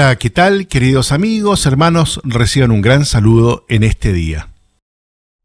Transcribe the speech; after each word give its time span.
Hola, 0.00 0.16
¿qué 0.16 0.30
tal 0.30 0.66
queridos 0.66 1.12
amigos, 1.12 1.66
hermanos? 1.66 2.22
Reciban 2.24 2.70
un 2.70 2.80
gran 2.80 3.04
saludo 3.04 3.66
en 3.68 3.82
este 3.82 4.14
día. 4.14 4.48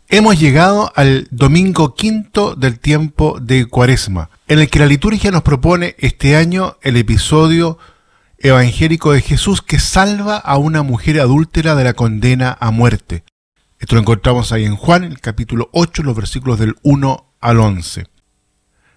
Hemos 0.08 0.40
llegado 0.40 0.94
al 0.96 1.28
domingo 1.30 1.94
quinto 1.94 2.56
del 2.56 2.80
tiempo 2.80 3.38
de 3.42 3.66
Cuaresma, 3.66 4.30
en 4.48 4.60
el 4.60 4.70
que 4.70 4.80
la 4.80 4.86
liturgia 4.86 5.30
nos 5.30 5.42
propone 5.42 5.98
este 6.00 6.38
año 6.38 6.78
el 6.84 6.96
episodio 6.96 7.80
evangélico 8.38 9.12
de 9.12 9.22
Jesús 9.22 9.62
que 9.62 9.78
salva 9.78 10.38
a 10.38 10.56
una 10.56 10.84
mujer 10.84 11.20
adúltera 11.20 11.76
de 11.76 11.84
la 11.84 11.94
condena 11.94 12.58
a 12.58 12.72
muerte. 12.72 13.26
Esto 13.78 13.96
lo 13.96 14.02
encontramos 14.04 14.54
ahí 14.54 14.64
en 14.64 14.78
Juan, 14.78 15.04
el 15.04 15.20
capítulo 15.20 15.70
8, 15.74 16.02
los 16.02 16.16
versículos 16.16 16.60
del 16.60 16.78
1 16.82 17.34
al 17.42 17.60
11. 17.60 18.08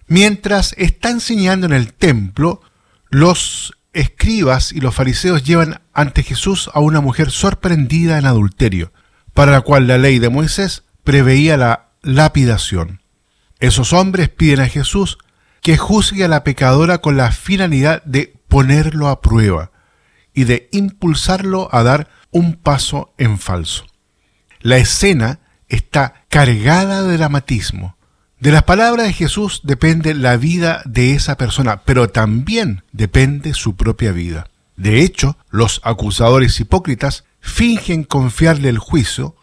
Mientras 0.07 0.73
está 0.77 1.09
enseñando 1.09 1.65
en 1.65 1.73
el 1.73 1.91
templo, 1.91 2.61
los 3.09 3.73
escribas 3.99 4.71
y 4.71 4.79
los 4.79 4.95
fariseos 4.95 5.43
llevan 5.43 5.81
ante 5.93 6.23
Jesús 6.23 6.69
a 6.73 6.79
una 6.79 7.01
mujer 7.01 7.31
sorprendida 7.31 8.17
en 8.17 8.25
adulterio, 8.25 8.91
para 9.33 9.51
la 9.51 9.61
cual 9.61 9.87
la 9.87 9.97
ley 9.97 10.19
de 10.19 10.29
Moisés 10.29 10.83
preveía 11.03 11.57
la 11.57 11.89
lapidación. 12.01 13.01
Esos 13.59 13.93
hombres 13.93 14.29
piden 14.29 14.61
a 14.61 14.67
Jesús 14.67 15.17
que 15.61 15.77
juzgue 15.77 16.23
a 16.23 16.29
la 16.29 16.43
pecadora 16.43 16.99
con 16.99 17.17
la 17.17 17.31
finalidad 17.31 18.01
de 18.03 18.33
ponerlo 18.47 19.09
a 19.09 19.21
prueba 19.21 19.71
y 20.33 20.45
de 20.45 20.69
impulsarlo 20.71 21.67
a 21.71 21.83
dar 21.83 22.09
un 22.31 22.55
paso 22.55 23.13
en 23.17 23.37
falso. 23.37 23.85
La 24.61 24.77
escena 24.77 25.39
está 25.67 26.25
cargada 26.29 27.03
de 27.03 27.17
dramatismo. 27.17 27.97
De 28.39 28.53
las 28.53 28.63
palabras 28.63 29.07
de 29.07 29.13
Jesús 29.13 29.59
depende 29.63 30.13
la 30.13 30.37
vida 30.37 30.81
de 30.85 31.13
esa 31.13 31.35
persona, 31.35 31.81
pero 31.83 32.09
también 32.09 32.83
depende 32.93 33.53
su 33.53 33.75
propia 33.75 34.13
vida. 34.13 34.47
De 34.77 35.01
hecho, 35.01 35.37
los 35.49 35.81
acusadores 35.83 36.57
hipócritas 36.61 37.25
fingen 37.41 38.05
confiarle 38.05 38.69
el 38.69 38.77
juicio, 38.77 39.35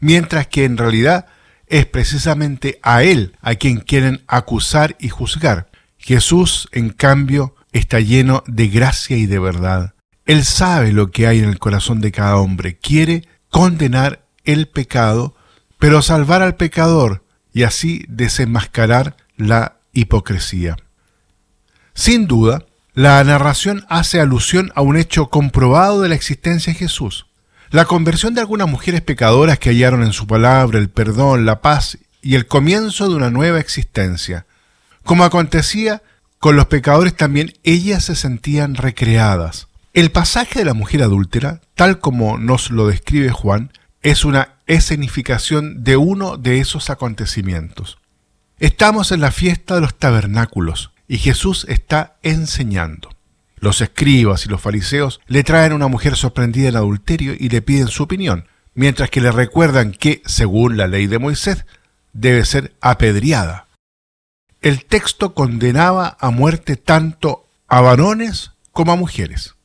mientras 0.00 0.48
que 0.48 0.64
en 0.64 0.76
realidad 0.76 1.26
es 1.66 1.86
precisamente 1.86 2.78
a 2.82 3.02
él 3.04 3.34
a 3.40 3.54
quien 3.54 3.78
quieren 3.78 4.22
acusar 4.26 4.96
y 5.00 5.08
juzgar. 5.08 5.70
Jesús, 5.96 6.68
en 6.72 6.90
cambio, 6.90 7.54
está 7.72 8.00
lleno 8.00 8.44
de 8.46 8.68
gracia 8.68 9.16
y 9.16 9.24
de 9.24 9.38
verdad. 9.38 9.94
Él 10.26 10.44
sabe 10.44 10.92
lo 10.92 11.10
que 11.10 11.26
hay 11.26 11.38
en 11.38 11.48
el 11.48 11.58
corazón 11.58 12.02
de 12.02 12.12
cada 12.12 12.36
hombre, 12.36 12.76
quiere 12.76 13.26
condenar 13.48 14.26
el 14.44 14.68
pecado, 14.68 15.34
pero 15.78 16.02
salvar 16.02 16.42
al 16.42 16.56
pecador 16.56 17.21
y 17.52 17.64
así 17.64 18.04
desenmascarar 18.08 19.16
la 19.36 19.76
hipocresía. 19.92 20.76
Sin 21.94 22.26
duda, 22.26 22.64
la 22.94 23.22
narración 23.24 23.84
hace 23.88 24.20
alusión 24.20 24.72
a 24.74 24.82
un 24.82 24.96
hecho 24.96 25.28
comprobado 25.28 26.00
de 26.00 26.08
la 26.08 26.14
existencia 26.14 26.72
de 26.72 26.78
Jesús. 26.78 27.26
La 27.70 27.86
conversión 27.86 28.34
de 28.34 28.40
algunas 28.40 28.68
mujeres 28.68 29.00
pecadoras 29.00 29.58
que 29.58 29.70
hallaron 29.70 30.02
en 30.02 30.12
su 30.12 30.26
palabra 30.26 30.78
el 30.78 30.90
perdón, 30.90 31.46
la 31.46 31.60
paz 31.62 31.98
y 32.20 32.34
el 32.34 32.46
comienzo 32.46 33.08
de 33.08 33.14
una 33.14 33.30
nueva 33.30 33.60
existencia. 33.60 34.46
Como 35.04 35.24
acontecía 35.24 36.02
con 36.38 36.56
los 36.56 36.66
pecadores 36.66 37.16
también 37.16 37.54
ellas 37.62 38.04
se 38.04 38.16
sentían 38.16 38.74
recreadas. 38.74 39.68
El 39.94 40.10
pasaje 40.10 40.58
de 40.58 40.64
la 40.64 40.74
mujer 40.74 41.02
adúltera, 41.02 41.60
tal 41.74 41.98
como 41.98 42.36
nos 42.36 42.70
lo 42.70 42.88
describe 42.88 43.30
Juan, 43.30 43.72
es 44.02 44.24
una 44.24 44.54
escenificación 44.66 45.84
de 45.84 45.96
uno 45.96 46.36
de 46.36 46.58
esos 46.58 46.90
acontecimientos. 46.90 47.98
Estamos 48.58 49.12
en 49.12 49.20
la 49.20 49.30
fiesta 49.30 49.74
de 49.74 49.80
los 49.80 49.98
tabernáculos 49.98 50.92
y 51.08 51.18
Jesús 51.18 51.66
está 51.68 52.16
enseñando. 52.22 53.10
Los 53.56 53.80
escribas 53.80 54.46
y 54.46 54.48
los 54.48 54.60
fariseos 54.60 55.20
le 55.26 55.44
traen 55.44 55.72
a 55.72 55.76
una 55.76 55.88
mujer 55.88 56.16
sorprendida 56.16 56.68
en 56.68 56.76
adulterio 56.76 57.34
y 57.38 57.48
le 57.48 57.62
piden 57.62 57.88
su 57.88 58.02
opinión, 58.02 58.46
mientras 58.74 59.10
que 59.10 59.20
le 59.20 59.30
recuerdan 59.30 59.92
que, 59.92 60.22
según 60.26 60.76
la 60.76 60.88
ley 60.88 61.06
de 61.06 61.18
Moisés, 61.18 61.64
debe 62.12 62.44
ser 62.44 62.74
apedreada 62.80 63.66
el 64.62 64.84
texto 64.84 65.34
condenaba 65.34 66.16
a 66.20 66.30
muerte 66.30 66.76
tanto 66.76 67.44
a 67.66 67.80
varones 67.80 68.52
como 68.70 68.92
a 68.92 68.96
mujeres. 68.96 69.56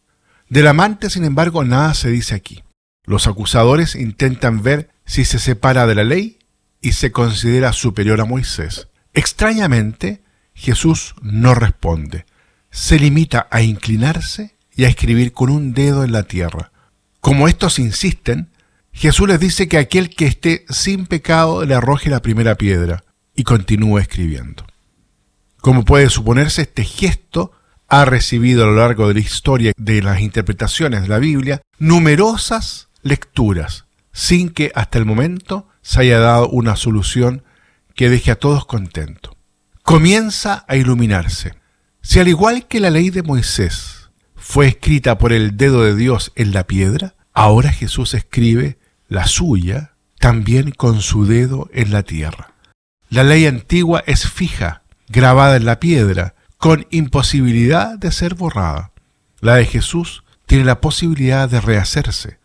Del 0.50 0.68
amante, 0.68 1.12
sin 1.12 1.24
embargo, 1.24 1.64
nada 1.64 1.94
se 1.94 2.10
dice 2.10 2.34
aquí. 2.34 2.64
Los 3.08 3.26
acusadores 3.26 3.96
intentan 3.96 4.62
ver 4.62 4.90
si 5.06 5.24
se 5.24 5.40
separa 5.40 5.88
de 5.88 5.96
la 5.96 6.04
ley 6.04 6.40
y 6.82 6.92
se 6.92 7.14
considera 7.14 7.72
superior 7.72 8.20
a 8.20 8.26
Moisés. 8.26 8.90
Extrañamente, 9.14 10.22
Jesús 10.54 11.16
no 11.22 11.56
responde. 11.56 12.26
Se 12.70 13.00
limita 13.00 13.48
a 13.50 13.62
inclinarse 13.62 14.58
y 14.76 14.84
a 14.84 14.90
escribir 14.90 15.32
con 15.32 15.50
un 15.50 15.74
dedo 15.74 16.04
en 16.04 16.12
la 16.12 16.24
tierra. 16.24 16.74
Como 17.22 17.48
estos 17.48 17.80
insisten, 17.80 18.50
Jesús 18.92 19.30
les 19.30 19.40
dice 19.40 19.70
que 19.70 19.78
aquel 19.78 20.10
que 20.10 20.26
esté 20.26 20.66
sin 20.70 21.06
pecado 21.06 21.64
le 21.64 21.76
arroje 21.76 22.10
la 22.10 22.22
primera 22.22 22.56
piedra 22.56 23.06
y 23.34 23.44
continúa 23.44 24.02
escribiendo. 24.02 24.68
Como 25.62 25.86
puede 25.86 26.10
suponerse, 26.10 26.64
este 26.64 26.84
gesto 26.84 27.54
ha 27.88 28.04
recibido 28.04 28.64
a 28.64 28.68
lo 28.68 28.76
largo 28.76 29.08
de 29.08 29.14
la 29.14 29.20
historia 29.22 29.72
de 29.78 30.02
las 30.02 30.20
interpretaciones 30.20 31.04
de 31.04 31.08
la 31.08 31.20
Biblia 31.20 31.62
numerosas 31.80 32.87
lecturas, 33.02 33.86
sin 34.12 34.50
que 34.50 34.72
hasta 34.76 34.98
el 34.98 35.06
momento 35.06 35.68
se 35.82 36.02
haya 36.02 36.20
dado 36.20 36.50
una 36.50 36.76
solución 36.76 37.44
que 37.96 38.10
deje 38.10 38.32
a 38.32 38.40
todos 38.40 38.66
contentos. 38.66 39.36
Comienza 39.84 40.66
a 40.68 40.76
iluminarse. 40.76 41.56
Si 42.02 42.20
al 42.20 42.28
igual 42.28 42.68
que 42.68 42.80
la 42.80 42.90
ley 42.90 43.10
de 43.10 43.24
Moisés 43.24 44.10
fue 44.36 44.68
escrita 44.68 45.18
por 45.18 45.34
el 45.34 45.58
dedo 45.58 45.84
de 45.84 45.96
Dios 45.96 46.32
en 46.36 46.54
la 46.54 46.66
piedra, 46.66 47.16
ahora 47.34 47.72
Jesús 47.72 48.14
escribe 48.14 48.78
la 49.08 49.28
suya 49.28 49.94
también 50.20 50.72
con 50.72 51.02
su 51.02 51.26
dedo 51.26 51.70
en 51.74 51.92
la 51.92 52.04
tierra. 52.04 52.54
La 53.10 53.24
ley 53.24 53.46
antigua 53.46 54.04
es 54.06 54.30
fija, 54.30 54.84
grabada 55.08 55.56
en 55.56 55.66
la 55.66 55.80
piedra, 55.80 56.36
con 56.58 56.88
imposibilidad 56.90 57.98
de 57.98 58.12
ser 58.12 58.36
borrada. 58.36 58.92
La 59.40 59.56
de 59.56 59.66
Jesús 59.66 60.24
tiene 60.46 60.66
la 60.66 60.82
posibilidad 60.82 61.50
de 61.50 61.62
rehacerse. 61.62 62.37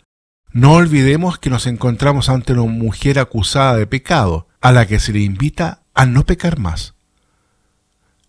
No 0.53 0.73
olvidemos 0.73 1.39
que 1.39 1.51
nos 1.51 1.67
encontramos 1.67 2.29
ante 2.29 2.53
una 2.53 2.71
mujer 2.71 3.19
acusada 3.19 3.77
de 3.77 3.87
pecado, 3.87 4.49
a 4.61 4.71
la 4.73 4.87
que 4.87 5.01
se 5.01 5.13
le 5.13 5.21
invita 5.21 5.83
a 5.95 6.07
no 6.07 6.25
pecar 6.27 6.59
más. 6.59 6.95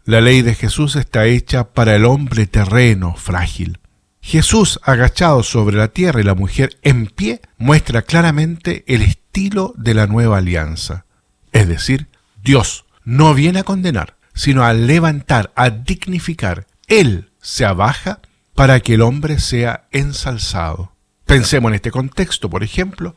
La 0.05 0.21
ley 0.21 0.41
de 0.41 0.55
Jesús 0.55 0.95
está 0.95 1.25
hecha 1.25 1.73
para 1.73 1.95
el 1.95 2.05
hombre 2.05 2.47
terreno, 2.47 3.15
frágil. 3.15 3.79
Jesús 4.21 4.79
agachado 4.83 5.43
sobre 5.43 5.75
la 5.75 5.89
tierra 5.89 6.21
y 6.21 6.23
la 6.23 6.33
mujer 6.33 6.77
en 6.81 7.07
pie 7.07 7.41
muestra 7.57 8.03
claramente 8.03 8.85
el 8.87 9.01
estilo 9.01 9.73
de 9.77 9.93
la 9.93 10.07
nueva 10.07 10.37
alianza. 10.37 11.05
Es 11.51 11.67
decir, 11.67 12.07
Dios 12.41 12.85
no 13.03 13.33
viene 13.33 13.59
a 13.59 13.63
condenar, 13.63 14.15
sino 14.33 14.63
a 14.63 14.73
levantar, 14.73 15.51
a 15.55 15.69
dignificar. 15.69 16.67
Él 16.87 17.31
se 17.41 17.65
abaja 17.65 18.19
para 18.55 18.79
que 18.79 18.93
el 18.93 19.01
hombre 19.01 19.39
sea 19.39 19.87
ensalzado. 19.91 20.92
Pensemos 21.33 21.71
en 21.71 21.73
este 21.73 21.89
contexto, 21.89 22.47
por 22.47 22.63
ejemplo, 22.63 23.15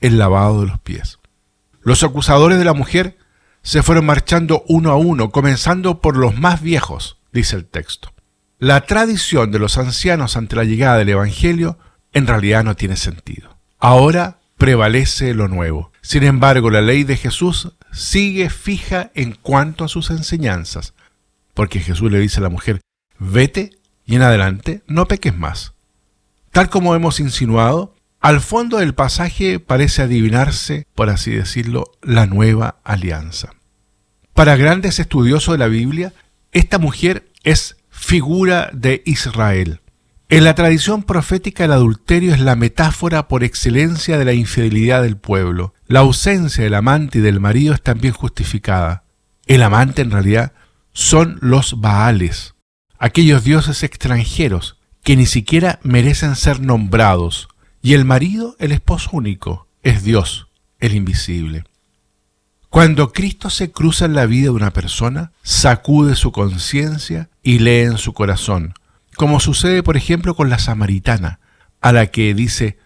el 0.00 0.16
lavado 0.16 0.62
de 0.62 0.68
los 0.68 0.80
pies. 0.80 1.18
Los 1.82 2.02
acusadores 2.02 2.58
de 2.58 2.64
la 2.64 2.72
mujer 2.72 3.18
se 3.60 3.82
fueron 3.82 4.06
marchando 4.06 4.64
uno 4.68 4.90
a 4.90 4.96
uno, 4.96 5.28
comenzando 5.28 6.00
por 6.00 6.16
los 6.16 6.38
más 6.38 6.62
viejos, 6.62 7.18
dice 7.30 7.56
el 7.56 7.66
texto. 7.66 8.14
La 8.58 8.86
tradición 8.86 9.52
de 9.52 9.58
los 9.58 9.76
ancianos 9.76 10.38
ante 10.38 10.56
la 10.56 10.64
llegada 10.64 10.96
del 10.96 11.10
Evangelio 11.10 11.78
en 12.14 12.26
realidad 12.26 12.64
no 12.64 12.74
tiene 12.74 12.96
sentido. 12.96 13.58
Ahora 13.78 14.38
prevalece 14.56 15.34
lo 15.34 15.46
nuevo. 15.46 15.92
Sin 16.00 16.22
embargo, 16.22 16.70
la 16.70 16.80
ley 16.80 17.04
de 17.04 17.18
Jesús 17.18 17.74
sigue 17.92 18.48
fija 18.48 19.10
en 19.14 19.32
cuanto 19.32 19.84
a 19.84 19.88
sus 19.88 20.08
enseñanzas, 20.08 20.94
porque 21.52 21.80
Jesús 21.80 22.10
le 22.10 22.18
dice 22.18 22.40
a 22.40 22.44
la 22.44 22.48
mujer, 22.48 22.80
vete 23.18 23.72
y 24.06 24.16
en 24.16 24.22
adelante 24.22 24.82
no 24.86 25.06
peques 25.06 25.36
más. 25.36 25.74
Tal 26.52 26.70
como 26.70 26.94
hemos 26.94 27.20
insinuado, 27.20 27.94
al 28.20 28.40
fondo 28.40 28.78
del 28.78 28.94
pasaje 28.94 29.60
parece 29.60 30.02
adivinarse, 30.02 30.86
por 30.94 31.08
así 31.08 31.30
decirlo, 31.30 31.92
la 32.02 32.26
nueva 32.26 32.80
alianza. 32.82 33.54
Para 34.34 34.56
grandes 34.56 34.98
estudiosos 34.98 35.52
de 35.54 35.58
la 35.58 35.68
Biblia, 35.68 36.12
esta 36.52 36.78
mujer 36.78 37.28
es 37.44 37.76
figura 37.90 38.70
de 38.72 39.02
Israel. 39.04 39.80
En 40.30 40.44
la 40.44 40.54
tradición 40.54 41.04
profética 41.04 41.64
el 41.64 41.72
adulterio 41.72 42.34
es 42.34 42.40
la 42.40 42.54
metáfora 42.54 43.28
por 43.28 43.44
excelencia 43.44 44.18
de 44.18 44.24
la 44.24 44.34
infidelidad 44.34 45.02
del 45.02 45.16
pueblo. 45.16 45.74
La 45.86 46.00
ausencia 46.00 46.64
del 46.64 46.74
amante 46.74 47.18
y 47.18 47.22
del 47.22 47.40
marido 47.40 47.72
es 47.72 47.82
también 47.82 48.12
justificada. 48.12 49.04
El 49.46 49.62
amante 49.62 50.02
en 50.02 50.10
realidad 50.10 50.52
son 50.92 51.38
los 51.40 51.80
Baales, 51.80 52.54
aquellos 52.98 53.44
dioses 53.44 53.82
extranjeros 53.82 54.77
que 55.08 55.16
ni 55.16 55.24
siquiera 55.24 55.80
merecen 55.82 56.36
ser 56.36 56.60
nombrados, 56.60 57.48
y 57.80 57.94
el 57.94 58.04
marido, 58.04 58.56
el 58.58 58.72
esposo 58.72 59.08
único, 59.14 59.66
es 59.82 60.02
Dios, 60.02 60.48
el 60.80 60.94
invisible. 60.94 61.64
Cuando 62.68 63.10
Cristo 63.10 63.48
se 63.48 63.72
cruza 63.72 64.04
en 64.04 64.12
la 64.12 64.26
vida 64.26 64.42
de 64.42 64.50
una 64.50 64.74
persona, 64.74 65.32
sacude 65.42 66.14
su 66.14 66.30
conciencia 66.30 67.30
y 67.42 67.60
lee 67.60 67.86
en 67.86 67.96
su 67.96 68.12
corazón, 68.12 68.74
como 69.16 69.40
sucede 69.40 69.82
por 69.82 69.96
ejemplo 69.96 70.36
con 70.36 70.50
la 70.50 70.58
samaritana, 70.58 71.40
a 71.80 71.92
la 71.92 72.08
que 72.08 72.34
dice 72.34 72.76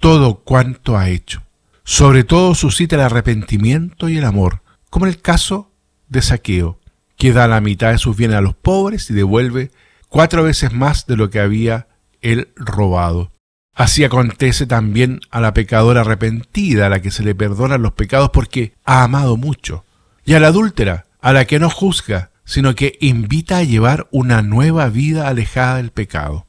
todo 0.00 0.36
cuanto 0.36 0.96
ha 0.96 1.10
hecho. 1.10 1.42
Sobre 1.84 2.24
todo 2.24 2.54
suscita 2.54 2.96
el 2.96 3.02
arrepentimiento 3.02 4.08
y 4.08 4.16
el 4.16 4.24
amor, 4.24 4.62
como 4.88 5.04
en 5.04 5.12
el 5.12 5.20
caso 5.20 5.70
de 6.08 6.22
Saqueo, 6.22 6.80
que 7.18 7.34
da 7.34 7.46
la 7.46 7.60
mitad 7.60 7.90
de 7.92 7.98
sus 7.98 8.16
bienes 8.16 8.38
a 8.38 8.40
los 8.40 8.54
pobres 8.54 9.10
y 9.10 9.12
devuelve 9.12 9.72
cuatro 10.08 10.42
veces 10.42 10.72
más 10.72 11.06
de 11.06 11.16
lo 11.16 11.30
que 11.30 11.40
había 11.40 11.88
él 12.20 12.48
robado. 12.56 13.32
Así 13.74 14.04
acontece 14.04 14.66
también 14.66 15.20
a 15.30 15.40
la 15.40 15.52
pecadora 15.52 16.00
arrepentida, 16.00 16.86
a 16.86 16.88
la 16.88 17.02
que 17.02 17.10
se 17.10 17.22
le 17.22 17.34
perdonan 17.34 17.82
los 17.82 17.92
pecados 17.92 18.30
porque 18.30 18.72
ha 18.84 19.02
amado 19.02 19.36
mucho, 19.36 19.84
y 20.24 20.32
a 20.34 20.40
la 20.40 20.48
adúltera, 20.48 21.06
a 21.20 21.32
la 21.32 21.44
que 21.44 21.58
no 21.58 21.68
juzga, 21.68 22.30
sino 22.44 22.74
que 22.74 22.96
invita 23.00 23.58
a 23.58 23.64
llevar 23.64 24.08
una 24.10 24.40
nueva 24.40 24.88
vida 24.88 25.28
alejada 25.28 25.76
del 25.76 25.90
pecado. 25.90 26.46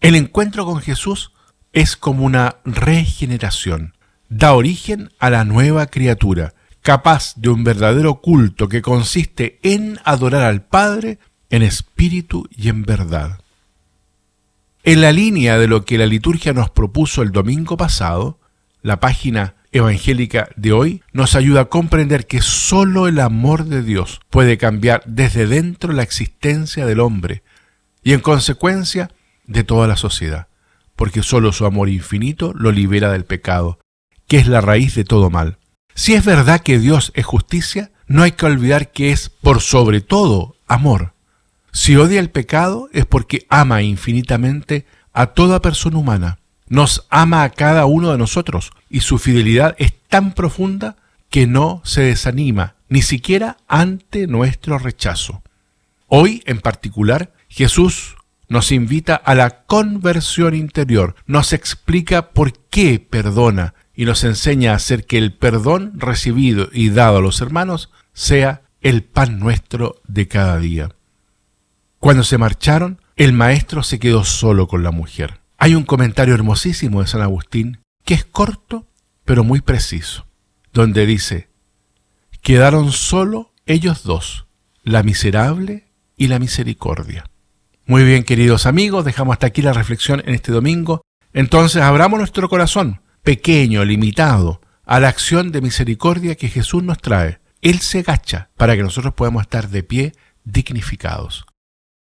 El 0.00 0.16
encuentro 0.16 0.66
con 0.66 0.80
Jesús 0.80 1.32
es 1.72 1.96
como 1.96 2.24
una 2.24 2.56
regeneración, 2.64 3.94
da 4.28 4.52
origen 4.52 5.10
a 5.18 5.30
la 5.30 5.44
nueva 5.44 5.86
criatura, 5.86 6.54
capaz 6.82 7.34
de 7.36 7.48
un 7.48 7.64
verdadero 7.64 8.20
culto 8.20 8.68
que 8.68 8.82
consiste 8.82 9.58
en 9.62 9.98
adorar 10.04 10.42
al 10.42 10.62
Padre 10.62 11.18
en 11.50 11.62
espíritu 11.62 12.48
y 12.50 12.68
en 12.68 12.82
verdad. 12.82 13.40
En 14.82 15.00
la 15.00 15.12
línea 15.12 15.58
de 15.58 15.66
lo 15.66 15.84
que 15.84 15.98
la 15.98 16.06
liturgia 16.06 16.52
nos 16.52 16.70
propuso 16.70 17.22
el 17.22 17.32
domingo 17.32 17.76
pasado, 17.76 18.38
la 18.82 19.00
página 19.00 19.54
evangélica 19.72 20.48
de 20.56 20.72
hoy 20.72 21.02
nos 21.12 21.34
ayuda 21.34 21.62
a 21.62 21.64
comprender 21.64 22.26
que 22.26 22.40
sólo 22.40 23.08
el 23.08 23.18
amor 23.20 23.64
de 23.64 23.82
Dios 23.82 24.20
puede 24.30 24.58
cambiar 24.58 25.02
desde 25.06 25.46
dentro 25.46 25.92
la 25.92 26.02
existencia 26.02 26.86
del 26.86 27.00
hombre 27.00 27.42
y 28.02 28.12
en 28.12 28.20
consecuencia 28.20 29.10
de 29.46 29.64
toda 29.64 29.88
la 29.88 29.96
sociedad, 29.96 30.46
porque 30.94 31.22
sólo 31.22 31.52
su 31.52 31.66
amor 31.66 31.88
infinito 31.88 32.52
lo 32.54 32.70
libera 32.70 33.10
del 33.10 33.24
pecado, 33.24 33.80
que 34.28 34.38
es 34.38 34.46
la 34.46 34.60
raíz 34.60 34.94
de 34.94 35.04
todo 35.04 35.30
mal. 35.30 35.58
Si 35.94 36.14
es 36.14 36.24
verdad 36.24 36.60
que 36.60 36.78
Dios 36.78 37.10
es 37.16 37.26
justicia, 37.26 37.90
no 38.06 38.22
hay 38.22 38.32
que 38.32 38.46
olvidar 38.46 38.92
que 38.92 39.10
es 39.10 39.30
por 39.30 39.60
sobre 39.60 40.00
todo 40.00 40.56
amor. 40.68 41.15
Si 41.78 41.94
odia 41.94 42.20
el 42.20 42.30
pecado 42.30 42.88
es 42.94 43.04
porque 43.04 43.46
ama 43.50 43.82
infinitamente 43.82 44.86
a 45.12 45.26
toda 45.26 45.60
persona 45.60 45.98
humana. 45.98 46.38
Nos 46.68 47.06
ama 47.10 47.42
a 47.42 47.50
cada 47.50 47.84
uno 47.84 48.10
de 48.10 48.16
nosotros 48.16 48.70
y 48.88 49.00
su 49.00 49.18
fidelidad 49.18 49.76
es 49.76 49.92
tan 50.08 50.32
profunda 50.32 50.96
que 51.28 51.46
no 51.46 51.82
se 51.84 52.00
desanima 52.00 52.76
ni 52.88 53.02
siquiera 53.02 53.58
ante 53.68 54.26
nuestro 54.26 54.78
rechazo. 54.78 55.42
Hoy 56.06 56.42
en 56.46 56.60
particular, 56.60 57.34
Jesús 57.46 58.16
nos 58.48 58.72
invita 58.72 59.14
a 59.14 59.34
la 59.34 59.66
conversión 59.66 60.54
interior, 60.54 61.14
nos 61.26 61.52
explica 61.52 62.30
por 62.30 62.58
qué 62.70 63.00
perdona 63.00 63.74
y 63.94 64.06
nos 64.06 64.24
enseña 64.24 64.72
a 64.72 64.76
hacer 64.76 65.04
que 65.04 65.18
el 65.18 65.34
perdón 65.34 65.92
recibido 65.96 66.70
y 66.72 66.88
dado 66.88 67.18
a 67.18 67.20
los 67.20 67.42
hermanos 67.42 67.90
sea 68.14 68.62
el 68.80 69.02
pan 69.02 69.38
nuestro 69.38 70.00
de 70.08 70.26
cada 70.26 70.58
día. 70.58 70.95
Cuando 72.06 72.22
se 72.22 72.38
marcharon, 72.38 73.00
el 73.16 73.32
maestro 73.32 73.82
se 73.82 73.98
quedó 73.98 74.22
solo 74.22 74.68
con 74.68 74.84
la 74.84 74.92
mujer. 74.92 75.40
Hay 75.58 75.74
un 75.74 75.82
comentario 75.82 76.34
hermosísimo 76.34 77.00
de 77.00 77.08
San 77.08 77.20
Agustín 77.20 77.80
que 78.04 78.14
es 78.14 78.24
corto 78.24 78.86
pero 79.24 79.42
muy 79.42 79.60
preciso, 79.60 80.24
donde 80.72 81.04
dice, 81.04 81.48
quedaron 82.42 82.92
solo 82.92 83.52
ellos 83.66 84.04
dos, 84.04 84.46
la 84.84 85.02
miserable 85.02 85.88
y 86.16 86.28
la 86.28 86.38
misericordia. 86.38 87.28
Muy 87.86 88.04
bien, 88.04 88.22
queridos 88.22 88.66
amigos, 88.66 89.04
dejamos 89.04 89.32
hasta 89.32 89.48
aquí 89.48 89.60
la 89.60 89.72
reflexión 89.72 90.22
en 90.26 90.34
este 90.36 90.52
domingo. 90.52 91.02
Entonces 91.32 91.82
abramos 91.82 92.20
nuestro 92.20 92.48
corazón, 92.48 93.00
pequeño, 93.24 93.84
limitado, 93.84 94.60
a 94.84 95.00
la 95.00 95.08
acción 95.08 95.50
de 95.50 95.60
misericordia 95.60 96.36
que 96.36 96.50
Jesús 96.50 96.84
nos 96.84 96.98
trae. 96.98 97.40
Él 97.62 97.80
se 97.80 97.98
agacha 97.98 98.50
para 98.56 98.76
que 98.76 98.84
nosotros 98.84 99.12
podamos 99.14 99.42
estar 99.42 99.70
de 99.70 99.82
pie 99.82 100.12
dignificados. 100.44 101.44